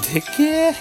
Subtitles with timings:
[0.00, 0.72] でけえ。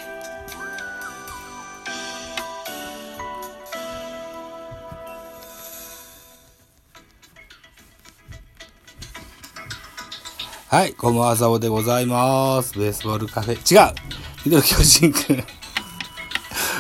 [10.68, 12.78] はい、こんばんは、ザオでございます。
[12.78, 13.96] ベースボールカフェ、違う
[14.46, 15.59] ミドル巨人くん。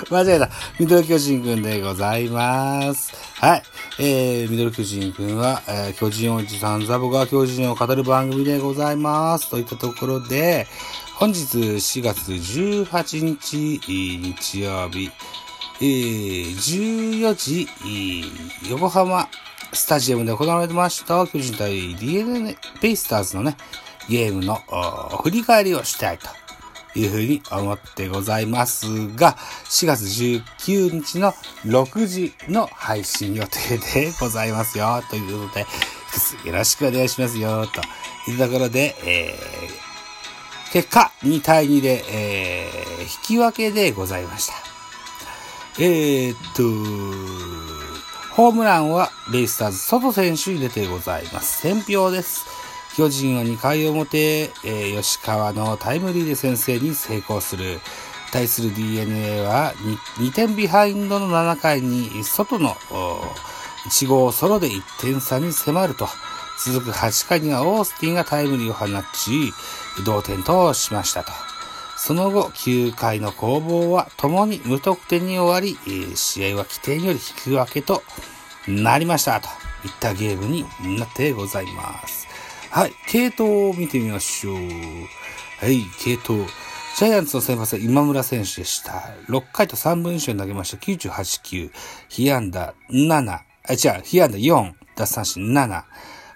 [0.10, 0.50] 間違えた。
[0.80, 3.14] ミドル巨人くんでございます。
[3.36, 3.64] はい。
[4.00, 9.50] えー、ミドル巨人くんは、えー、巨人おじさんザボが巨人を語る番組でございます。
[9.52, 10.66] といったところで、
[11.16, 15.12] 本日4月18日、日曜日、
[15.82, 17.68] えー、14時、
[18.70, 19.28] 横浜
[19.74, 23.58] スタジアムで行われてました、巨人対 DNA ベイスターズのね、
[24.10, 24.56] ゲームの
[25.22, 26.28] 振り返りをしたいと
[26.96, 28.86] いうふうに思ってございます
[29.16, 29.36] が、
[29.66, 31.34] 4月19日の
[31.66, 35.04] 6時の配信予定でございますよ。
[35.10, 35.66] ということで、
[36.46, 37.68] よろしくお願いしますよ。
[37.68, 37.82] と
[38.32, 44.54] いうところで、えー、結果2対2で、えー、引き分けでございました。
[45.80, 46.64] えー、っと、
[48.36, 51.62] ホームランはベイスターズ、外選手に出てございます。
[51.62, 52.46] 先票です。
[53.00, 57.80] 巨人は2回表、えー、吉川のタイムリーで先制に成功する。
[58.34, 59.74] 対する DNA は
[60.18, 62.76] 2, 2点ビハインドの7回に外の
[63.88, 66.10] 1号ソロで1点差に迫ると、
[66.66, 69.54] 続く8回にはオースティンがタイムリーを放ち、
[70.04, 71.32] 同点としましたと。
[71.96, 78.04] その後、9回の攻防は共に無得点に終わり、試合は規定より引き分けと
[78.68, 79.40] なりました。
[79.40, 79.48] と
[79.86, 80.66] いったゲームに
[81.00, 82.19] なってございます。
[82.72, 84.56] はい、系統を見てみましょう。
[84.56, 86.46] はい、系統。
[86.98, 88.92] ジャイアンツの先発は今村選手でした。
[89.28, 90.78] 6回と3分以上に投げました。
[90.78, 91.72] 98球。
[92.10, 93.32] 被安打7。
[93.32, 94.74] あ、違う、被安打4。
[94.96, 95.84] 奪三振7。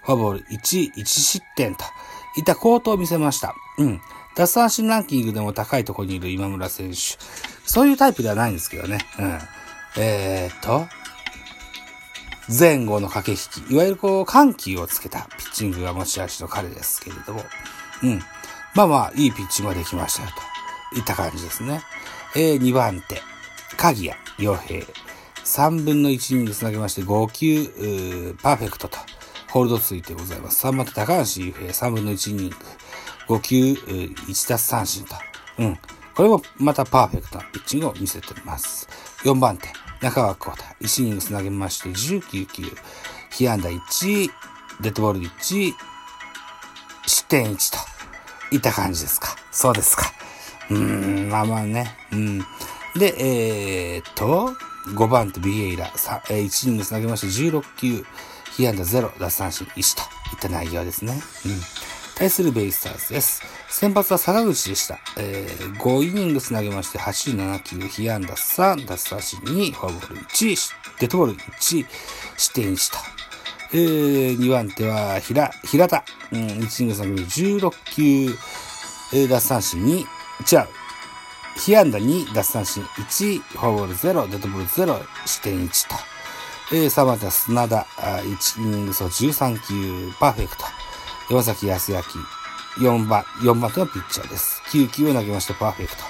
[0.02, 1.84] フォアボール1、1失点と
[2.36, 3.54] いった高騰を見せました。
[3.78, 4.00] うん。
[4.34, 6.96] 奪三振ランキングでも高いところにいる今村選手。
[7.64, 8.98] そういうタイプではないんですけどね。
[9.20, 9.38] うん。
[9.98, 10.88] えー、っと、
[12.48, 17.42] 前後の駆け引き、いわゆるこう、緩急をつけたピッチングが持ち味の彼ですけれども、
[18.02, 18.20] うん。
[18.74, 20.28] まあまあ、いいピッチングができましたよ、
[20.92, 21.80] といった感じですね。
[22.36, 23.20] えー、2番手、
[23.76, 24.84] 鍵谷洋平。
[25.44, 28.98] 3分の1イニングつなげまして、5球、パーフェクトと、
[29.50, 30.66] ホールドついてございます。
[30.66, 32.56] 3番手、高橋優平、3分の1イニング。
[33.28, 35.14] 5球、1奪三振と。
[35.58, 35.78] うん。
[36.14, 38.88] これもまたパーフェクトなピッチングを見せています。
[39.24, 39.68] 4番手、
[40.04, 40.64] 中川幸太。
[40.82, 42.64] 1イニングつなげまして、19球、
[43.30, 44.30] 被安打1、
[44.82, 45.72] デッドボール1、
[47.06, 49.34] 失点1といった感じですか。
[49.50, 50.12] そうですか。
[50.68, 51.96] うーん、まあまあね。
[52.12, 52.40] うん。
[52.94, 53.14] で、
[53.96, 54.52] えー、っと、
[54.88, 55.86] 5番手、ビエイラ。
[55.86, 58.04] 1イニングつなげまして、16球、
[58.58, 60.02] 被安打0、奪三振1と
[60.34, 61.14] いった内容ですね。
[61.46, 61.60] うん。
[62.16, 63.42] 対するベイスターズです。
[63.68, 64.98] 先発は坂口でした。
[65.18, 71.86] えー、5イニングつなげまして87球、被安打3、奪三振2、フォアボール1、デッドボール1、
[72.36, 72.98] 失点1と。
[73.72, 76.04] えー、2番手は平、平田。
[76.32, 78.02] うん、1イニングつなげ16球、
[79.12, 80.68] えー、奪三振2、違う。
[81.56, 85.96] 被安打2、奪三振1、フォアボール0、デッドボール0、失点1と。
[86.72, 90.83] えー、3番手は砂田、1イニング走13球、パーフェクト。
[91.30, 91.98] 山崎康明、
[92.76, 94.62] 4番、4番手のピッチャーです。
[94.66, 96.02] 9球を投げましてパーフェクト。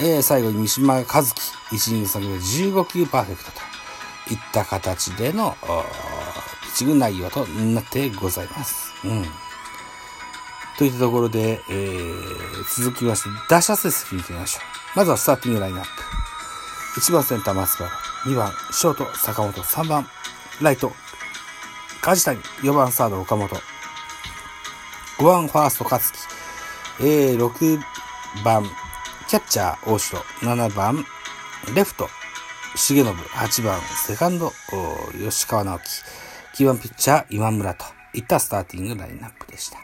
[0.00, 1.32] えー、最後に三島和樹、
[1.72, 3.58] 1イニング下げで15球パーフェクトと
[4.32, 8.92] いった形での、ピッチング内容となってございます。
[9.04, 9.26] うん。
[10.78, 14.60] といったところで、えー、続きまして、打者成績見てみましょ
[14.94, 14.98] う。
[14.98, 17.00] まずはスターティングラインナップ。
[17.00, 17.90] 1番センター松原、
[18.26, 20.06] 2番ショート坂本、3番
[20.60, 20.92] ライト
[22.08, 23.54] 梶谷、4番サード岡本、
[25.18, 26.02] 5番ファースト勝
[26.98, 27.78] 木、えー、6
[28.42, 28.64] 番
[29.28, 31.04] キャッチャー大城、7番
[31.74, 32.08] レフト
[32.76, 34.54] 重信、8番セカンド
[35.20, 35.80] 吉川直
[36.54, 37.84] 樹、9番ピッチャー今村と。
[38.14, 39.76] いったスターティングラインナップでした。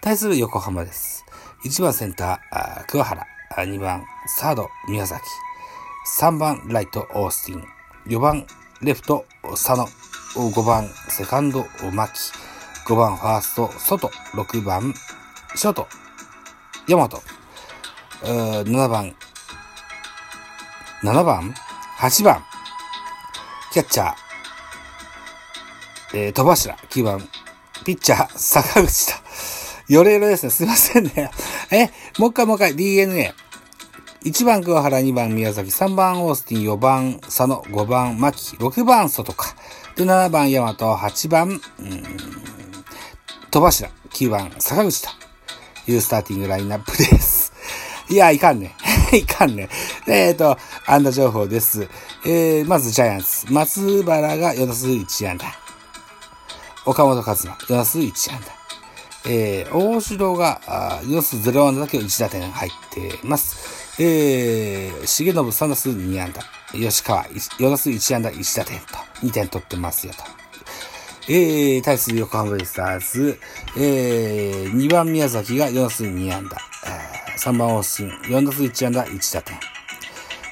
[0.00, 1.24] 対する横浜です。
[1.64, 3.24] 1番センター桑原、
[3.58, 5.22] 2番サード宮崎、
[6.18, 7.64] 3番ライトオースティン、
[8.08, 8.44] 4番
[8.82, 9.86] レフト佐野、
[10.34, 12.10] 5番セカンド牧、
[12.86, 14.92] 5番ファースト外、6番
[15.54, 15.86] ショート。
[16.88, 17.08] 大和、
[18.22, 19.14] 7番、
[21.02, 21.54] 7番
[21.98, 22.44] ?8 番。
[23.72, 24.14] キャッチャー、
[26.14, 27.28] えー、戸柱、9番。
[27.84, 28.38] ピッチャー。
[28.38, 29.12] 坂口と、
[29.88, 30.50] ヨレヨレですね。
[30.50, 31.30] すいませんね。
[31.70, 32.76] え、もう一回もう一回。
[32.76, 33.34] DNA。
[34.24, 39.54] 1番桑原、2番宮崎、3番オースティン、4番佐野、5番牧、6番外か。
[39.96, 41.60] で、7番大和、8番、うん、
[43.50, 45.10] 戸柱、9番坂口と
[45.92, 47.52] いうスターティングラインナップ です。
[48.08, 48.74] いや、いかんね。
[49.12, 49.68] いかんね。
[50.06, 50.56] えっ、ー、と、
[50.86, 51.86] 安打情報です。
[52.24, 53.52] えー、まずジャイアンツ。
[53.52, 55.44] 松原が4打数1安打。
[56.86, 58.46] 岡本和真、4打数1安打。
[59.26, 63.73] えー、大城が、あ4打数0安打だけ1打点入ってます。
[63.96, 66.42] えー、重信3打数2安打。
[66.72, 68.86] 吉川、4打数1安打1打点と、
[69.26, 70.24] 2点取ってますよと。
[71.28, 73.38] えー、対する横浜ベイスターズ、
[73.76, 76.56] えー、2番宮崎が4打数2安打。
[76.86, 79.56] えー、3番大新、4打数1安打1打点。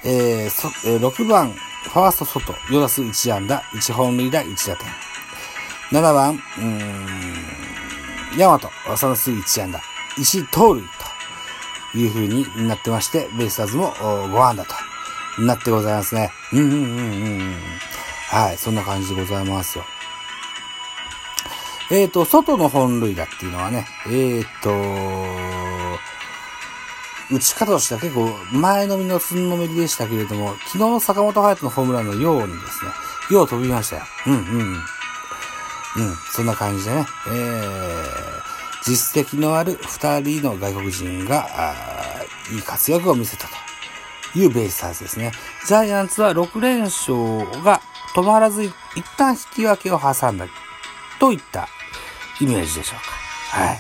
[0.05, 6.01] えー、そえー、6番、ファースト外、4打数1安打、1本塁打1打点。
[6.01, 6.65] 7番、うー
[8.37, 9.81] ん、ヤマト、3打数1安打、
[10.17, 11.02] 1盗塁と
[11.95, 14.75] いう風になってまして、ベイスターズも5安打と
[15.43, 16.31] なってございますね。
[16.53, 17.57] うんうんうんうん。
[18.29, 19.85] はい、そんな感じでございますよ。
[21.91, 24.73] えっ、ー、と、外の本塁打っていうのはね、えっ、ー、と、
[27.35, 32.91] 打ち方としては結構前のみのつんのめりでしたけれども、昨日坂本隼人のホームランのようにですね、
[33.31, 34.03] よう飛びましたよ。
[34.27, 34.73] うんうん。
[34.75, 38.52] うん、そんな感じでね、えー、
[38.85, 41.49] 実績のある二人の外国人が、
[42.53, 43.49] いい活躍を見せた
[44.33, 45.33] というベイスターズですね。
[45.67, 47.15] ジャイアンツは6連勝
[47.63, 47.81] が
[48.15, 48.73] 止まらず一
[49.17, 50.47] 旦引き分けを挟んだ
[51.21, 51.69] といった
[52.41, 53.63] イメージでしょうか。
[53.65, 53.79] はい。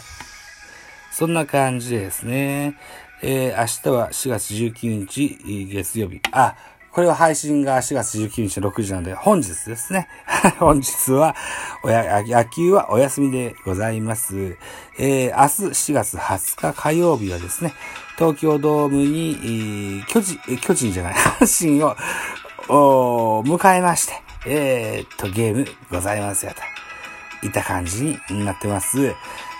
[1.10, 2.78] そんな感じですね。
[3.22, 6.20] えー、明日は4月19日月曜日。
[6.32, 6.56] あ、
[6.92, 10.08] これは配信が4月19日の6時なので、本日ですね。
[10.60, 11.34] 本日は、
[11.82, 14.58] 野球はお休みでございます。
[14.98, 17.72] えー、明日4月20日火曜日はですね、
[18.18, 27.46] 東京ドームに、巨人、巨人じゃない、 阪神を、迎えまして、えー、っと、ゲームございますよと。
[27.46, 29.14] いった感じになってます。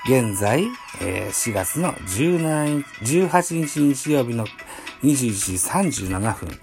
[0.05, 0.69] 現在、
[1.01, 4.47] えー、4月の17 18日日曜日の
[5.03, 6.61] 21時37分。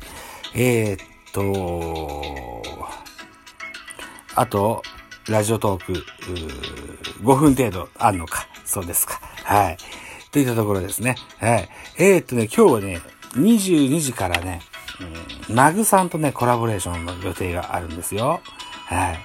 [0.56, 1.00] えー、っ
[1.34, 2.64] と、
[4.36, 4.82] あと、
[5.28, 5.94] ラジオトーク、
[7.22, 8.48] 5分程度あるのか。
[8.66, 9.20] そうですか。
[9.44, 9.78] はい。
[10.32, 11.16] といったところですね。
[11.40, 11.70] はい。
[11.98, 13.02] えー、っとね、今日はね、
[13.34, 14.62] 22時からね、
[15.50, 18.42] うん、マグさんとね、コラボレーションの予定があるんですよ。
[18.86, 19.20] はい。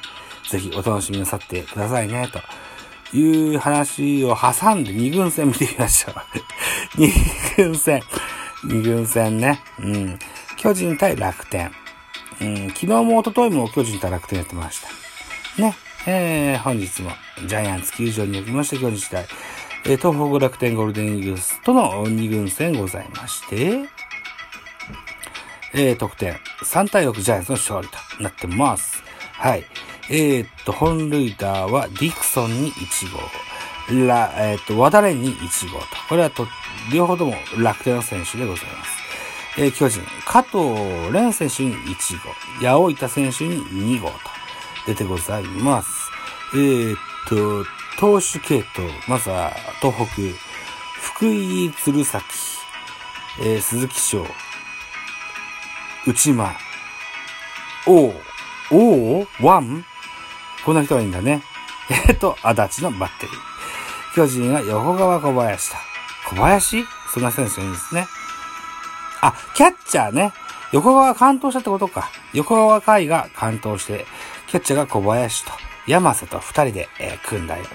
[0.50, 2.28] ぜひお楽しみなさってくださいね、
[3.12, 6.14] という話を挟んで二軍戦見てみましょう。
[7.00, 7.12] 二
[7.56, 8.02] 軍戦。
[8.64, 9.62] 二軍戦ね。
[9.78, 10.18] うん。
[10.64, 11.70] 巨人対楽天。
[12.40, 15.62] うん、昨日も一昨日も巨人対楽天やってました。
[15.62, 15.74] ね。
[16.06, 17.10] えー、本日も
[17.46, 19.26] ジャイアンツ球場におきまして巨人対、
[19.84, 23.86] えー、東北楽天ゴールデンイーグルスとの二軍戦ございまして、
[25.74, 26.32] えー、得点
[26.62, 29.02] 3対6ジャイアンツの勝利となってます。
[29.34, 29.64] はい。
[30.08, 34.06] えー、っと、本塁打はディクソンに1号。
[34.06, 35.86] ラ、えー、っと、ワダレンに1号と。
[36.08, 36.46] これはと、
[36.90, 38.93] 両方とも楽天の選手でございます。
[39.56, 40.58] えー、巨人、加藤
[41.12, 42.30] 蓮選手に1号。
[42.60, 44.14] 八尾板選手に2号と
[44.86, 46.10] 出てございます。
[46.54, 46.98] えー、っ
[47.28, 47.64] と、
[47.98, 50.22] 投手系統、まずは東北、
[51.00, 52.24] 福井鶴崎、
[53.40, 54.26] えー、鈴木翔、
[56.06, 56.56] 内間、
[57.86, 58.12] 王、
[58.72, 59.84] 王ワン
[60.64, 61.42] こんな人がいいんだね。
[62.08, 63.36] えっと、足立のバッテリー。
[64.14, 65.76] 巨人は横川小林と。
[66.30, 68.06] 小林そんな選手がいいんですね。
[69.26, 70.32] あ、キャッチャーね。
[70.72, 72.10] 横川関東したってことか。
[72.34, 74.04] 横川海が関東して、
[74.48, 75.52] キャッチャーが小林と、
[75.86, 77.70] 山瀬と二人で、えー、組んだよと。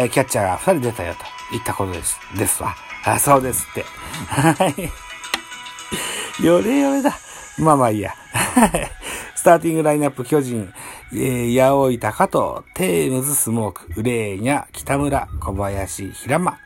[0.00, 1.20] えー、キャッチャーが二人出たよと
[1.50, 2.20] 言ったことです。
[2.36, 2.76] ですわ。
[3.04, 3.82] あ、そうですって。
[4.28, 4.66] は
[6.40, 6.44] い。
[6.44, 7.18] よれよれだ。
[7.58, 8.14] まあまあいいや。
[9.34, 10.72] スターティングラインナップ巨人、
[11.12, 16.58] えー、八尾高と、テームズスモーク、ウレーニャ、北村、小林、平間、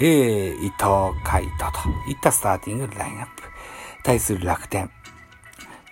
[0.00, 3.41] えー、伊藤海斗といったスターティングラインナップ。
[4.02, 4.90] 対する楽天。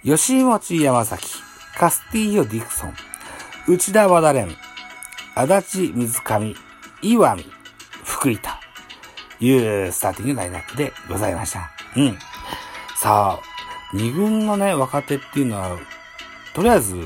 [0.03, 1.27] 吉持山崎、
[1.79, 2.95] カスティーヨ・ディクソン、
[3.69, 4.57] 内田和田蓮、
[5.35, 6.55] 足立水上、
[7.03, 7.45] 岩見、
[8.05, 8.49] 福井と
[9.45, 11.71] いうスターティングラインナップでございました。
[11.97, 12.19] うん。
[12.97, 13.43] さあ、
[13.93, 15.79] 二軍のね、若手っていうのは、
[16.55, 16.97] とりあえず、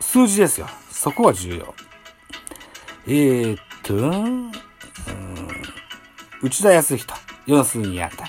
[0.00, 0.68] 数字ですよ。
[0.90, 1.74] そこは重要。
[3.06, 4.52] えー、っと、うん、
[6.42, 7.14] 内田康人、
[7.46, 8.24] 4数2安打。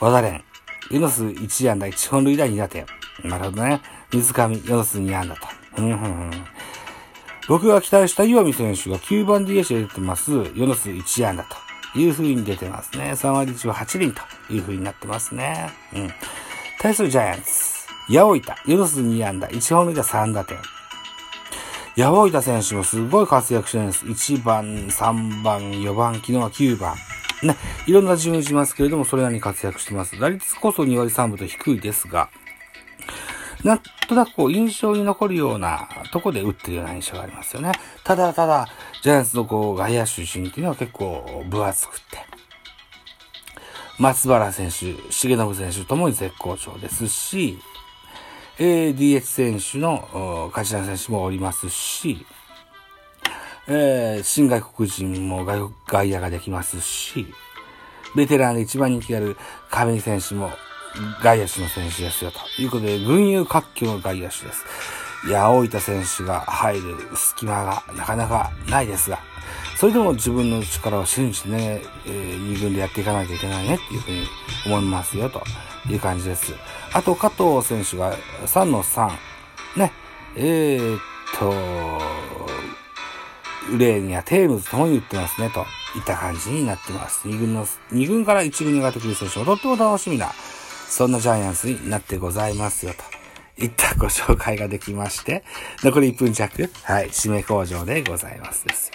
[0.00, 0.47] 和田蓮、
[0.90, 2.86] 4数1安打、1本塁打2打点。
[3.24, 3.80] なるほどね。
[4.12, 5.46] 水上、4数2安打と。
[5.78, 6.30] うんうんうん、
[7.48, 10.32] 僕が期待した岩見選手が9番 DH で出てます。
[10.32, 11.44] 4数1安打
[11.92, 13.12] という風に出てますね。
[13.12, 15.70] 3割1は8厘という風になってますね。
[15.94, 16.10] うん。
[16.80, 17.78] 対するジャイアンツ。
[18.10, 20.58] 八尾板、4打数2安打、1本塁打3打点。
[21.96, 24.06] 八百板選手もすごい活躍してるんです。
[24.06, 26.94] 1番、3番、4番、昨日は9番。
[27.42, 30.18] ね、いろんな順位しますけれども、それなりに活躍してます。
[30.18, 32.30] 打率こそ2割3分と低いですが、
[33.64, 37.72] なんとなくこう印象に残るようなとこで打ってるような印象がありますよね。
[38.04, 38.68] ただただ、
[39.02, 42.18] ジャイアンツのこう外野手陣っていうのは結構分厚くて、
[43.98, 47.58] 松原選手、重信選手ともに絶好調ですし、
[48.58, 52.24] えー、DH 選手の梶谷選手もおりますし、
[53.70, 57.26] えー、新外国人も外野ができますし、
[58.16, 59.36] ベテランで一番人気がある
[59.70, 60.50] 亀井選手も
[61.22, 64.64] 外野手の選手ですよ、ということで、群雄割拠の外野手です。
[65.26, 69.18] いや、大分選手が入る隙間がなかなかないですが、
[69.76, 74.26] それでも自分の力を信じてね、えー、二軍でやっていかないといけないねっていうふうに
[74.66, 75.42] 思いますよ、と
[75.90, 76.54] いう感じです。
[76.94, 79.10] あと、加藤選手が3の3、
[79.76, 79.92] ね、
[80.36, 81.00] えー、っ
[81.38, 81.52] と、
[83.76, 85.60] レーニやテームズともに言ってますね、と
[85.98, 87.26] いった感じになってます。
[87.26, 90.32] 二軍の、二軍から一軍に上がってくる選手はとっても楽しみな、
[90.88, 92.94] そんなジャイアンツになってございますよ、
[93.56, 95.44] といったご紹介ができまして、
[95.82, 98.94] 残り1分弱、はい、締め工場でございますですよ。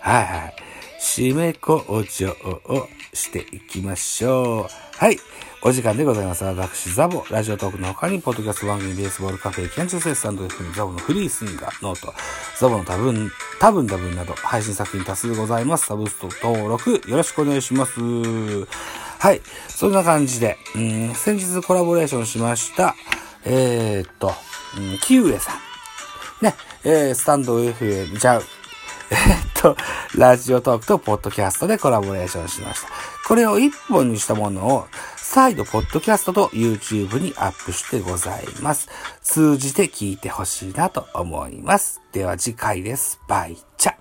[0.00, 0.54] はいはい。
[1.00, 2.30] 締め工場
[2.64, 4.96] をしていきましょう。
[4.96, 5.18] はい。
[5.64, 6.42] お時間でございます。
[6.42, 12.12] 私、ザボ、ラジオトークの他に、ポッドキャスト番組、ベースボールカフェ、キャンチューセスタンド FM、ザボのフリースインガー、ノート、
[12.58, 15.86] ザボの多分、多分多分など、配信作品多数ございます。
[15.86, 17.92] サブスト登録、よろしくお願いします。
[18.00, 19.40] はい。
[19.68, 22.96] そんな感じで、うん、先日コラボレーションしました、
[23.44, 24.32] えー、っと、
[24.76, 26.44] うん、キウエさん。
[26.44, 28.42] ね、えー、スタンド FM、じゃう、
[29.12, 29.18] え、っ
[29.54, 29.76] と、
[30.16, 32.88] ラジオトークとポッドキャストでコラボレーションしました。
[33.28, 34.88] これを一本にしたものを、
[35.34, 38.90] 再度、ポッドキャストと YouTube にアップしてございます。
[39.22, 42.02] 通じて聞いてほしいなと思います。
[42.12, 43.18] では次回です。
[43.28, 43.91] バイチャ